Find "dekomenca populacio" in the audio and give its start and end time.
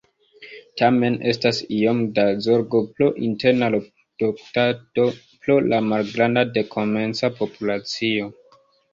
6.57-8.31